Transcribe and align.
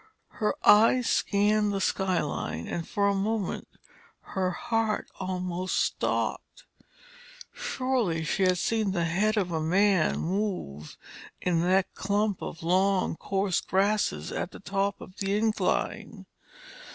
Her 0.41 0.55
eyes 0.63 1.07
scanned 1.07 1.71
the 1.71 1.79
skyline, 1.79 2.67
and 2.67 2.87
for 2.89 3.07
a 3.07 3.13
moment 3.13 3.67
her 4.33 4.49
heart 4.49 5.07
almost 5.19 5.77
stopped. 5.77 6.63
Surely 7.53 8.23
she 8.23 8.41
had 8.41 8.57
seen 8.57 8.93
the 8.93 9.05
head 9.05 9.37
of 9.37 9.51
a 9.51 9.61
man 9.61 10.17
move 10.17 10.97
in 11.39 11.61
that 11.61 11.93
clump 11.93 12.41
of 12.41 12.63
long, 12.63 13.15
coarse 13.15 13.61
grasses 13.61 14.31
at 14.31 14.49
the 14.49 14.59
top 14.59 14.99
of 15.01 15.17
the 15.17 15.37
incline! 15.37 16.25